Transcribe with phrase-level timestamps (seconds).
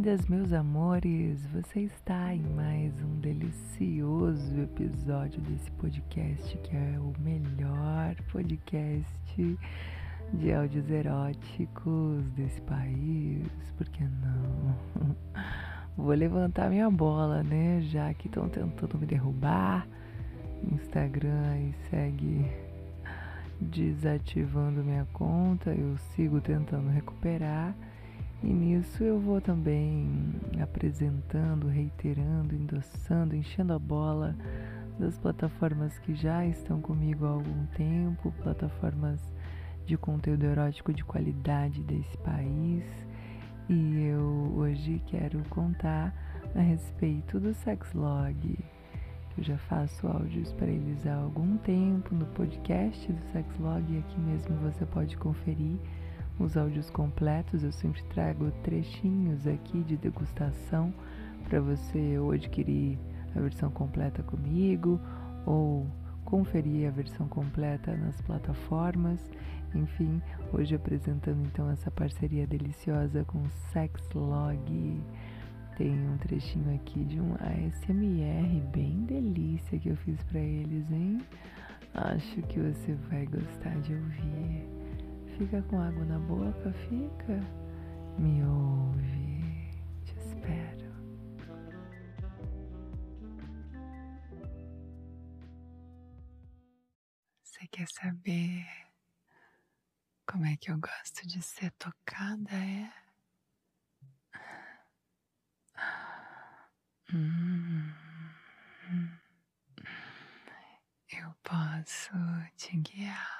[0.00, 1.46] Bem-vindas, meus amores!
[1.48, 9.58] Você está em mais um delicioso episódio desse podcast que é o melhor podcast
[10.32, 13.46] de áudios eróticos desse país.
[13.76, 15.14] Por que não?
[15.98, 17.82] Vou levantar minha bola, né?
[17.82, 19.86] Já que estão tentando me derrubar.
[20.72, 22.50] Instagram e segue
[23.60, 25.74] desativando minha conta.
[25.74, 27.74] Eu sigo tentando recuperar.
[28.42, 30.08] E nisso eu vou também
[30.62, 34.34] apresentando, reiterando, endossando, enchendo a bola
[34.98, 39.20] das plataformas que já estão comigo há algum tempo, plataformas
[39.84, 42.84] de conteúdo erótico de qualidade desse país.
[43.68, 46.14] E eu hoje quero contar
[46.54, 48.58] a respeito do Sexlog,
[49.38, 54.20] eu já faço áudios para eles há algum tempo no podcast do Sexlog, e aqui
[54.20, 55.78] mesmo você pode conferir
[56.40, 57.62] os áudios completos.
[57.62, 60.92] Eu sempre trago trechinhos aqui de degustação
[61.44, 62.98] para você ou adquirir
[63.36, 65.00] a versão completa comigo
[65.46, 65.86] ou
[66.24, 69.20] conferir a versão completa nas plataformas.
[69.74, 70.20] Enfim,
[70.52, 75.00] hoje apresentando então essa parceria deliciosa com Sexlog.
[75.76, 81.20] Tem um trechinho aqui de um ASMR bem delícia que eu fiz para eles, hein?
[81.94, 84.49] Acho que você vai gostar de ouvir.
[85.40, 87.40] Fica com água na boca, fica.
[88.18, 89.72] Me ouve.
[90.04, 90.92] Te espero.
[97.42, 98.66] Você quer saber
[100.26, 102.54] como é que eu gosto de ser tocada?
[102.54, 102.92] É?
[107.14, 107.94] Hum,
[111.10, 112.12] eu posso
[112.58, 113.39] te guiar.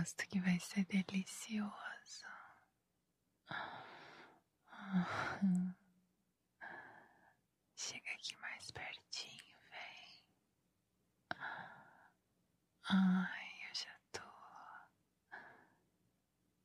[0.00, 2.26] Aposto que vai ser delicioso.
[7.76, 10.24] Chega aqui mais pertinho, vem.
[12.88, 14.22] Ai, eu já tô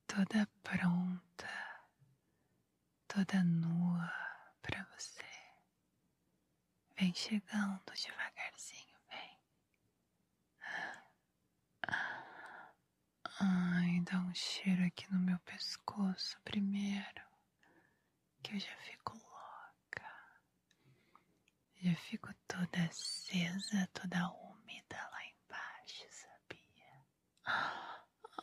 [0.07, 1.81] toda pronta,
[3.07, 4.13] toda nua
[4.61, 5.25] pra você.
[6.97, 8.84] Vem chegando devagarzinho.
[13.39, 17.21] Ai, dá um cheiro aqui no meu pescoço primeiro,
[18.41, 20.07] que eu já fico louca.
[21.81, 27.05] Já fico toda acesa, toda úmida lá embaixo, sabia?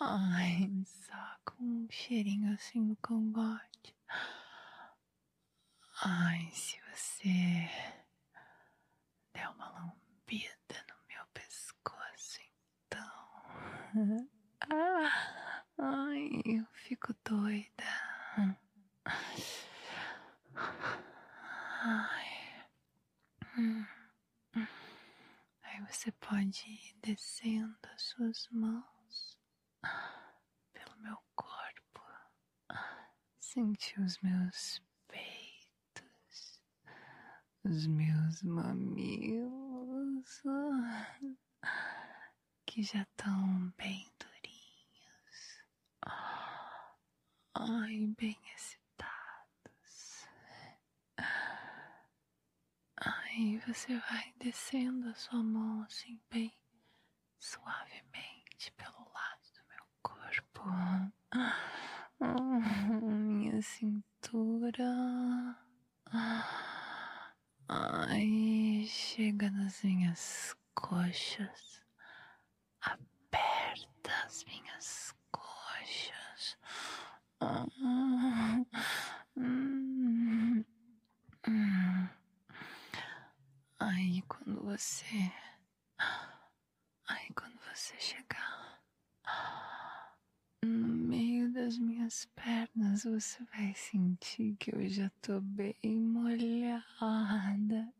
[0.00, 3.96] Ai, só com um cheirinho assim no cangote.
[6.04, 7.68] Ai, se você
[9.32, 12.40] der uma lambida no meu pescoço,
[12.86, 13.08] então.
[15.84, 17.82] Ai, eu fico doida.
[21.82, 22.64] Ai.
[25.64, 29.36] Aí você pode ir descendo as suas mãos
[30.72, 32.00] pelo meu corpo,
[33.40, 36.62] sentir os meus peitos,
[37.64, 40.42] os meus mamilos
[42.66, 44.11] que já estão bem
[47.74, 50.28] Ai, bem excitados.
[52.98, 56.52] Aí você vai descendo a sua mão assim, bem
[57.38, 60.64] suavemente pelo lado do meu corpo.
[63.00, 64.92] Minha cintura.
[67.68, 71.82] Ai, chega nas minhas coxas.
[72.82, 76.58] Aperta as minhas coxas.
[83.84, 85.32] Aí quando você.
[87.08, 88.80] Aí quando você chegar
[90.64, 97.92] no meio das minhas pernas, você vai sentir que eu já tô bem molhada.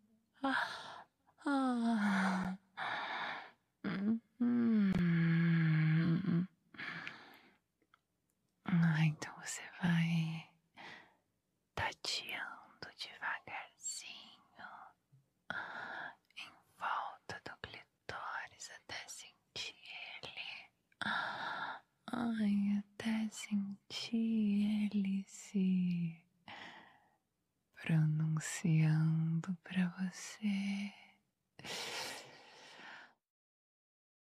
[0.43, 1.05] Ah,
[1.45, 2.57] ah.
[4.41, 4.93] Hum.
[8.65, 10.49] Ah, então você vai
[11.75, 14.33] tateando devagarzinho
[16.37, 19.75] em volta do clitóris até sentir
[20.23, 20.71] ele.
[22.13, 26.23] Ai, até sentir ele se
[27.83, 30.93] pronunciando para você.